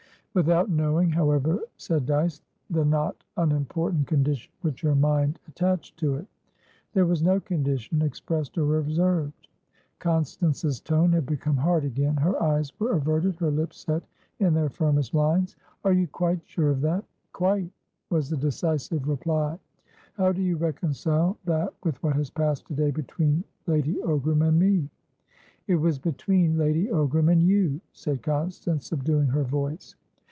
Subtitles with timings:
[0.33, 6.25] "Without knowing, however," said Dyce, "the not unimportant condition which her mind attached to it."
[6.93, 9.49] "There was no condition, expressed or reserved."
[9.99, 12.15] Constance's tone had become hard again.
[12.15, 14.03] Her eyes were averted, her lips set
[14.39, 15.57] in their firmest lines.
[15.83, 17.69] "Are you quite sure of that?" "Quite,"
[18.09, 19.59] was the decisive reply.
[20.13, 24.89] "How do you reconcile that with what has passed today between Lady Ogram and me?"
[25.67, 29.97] "It was between Lady Ogram and you," said Constance, subduing her voice.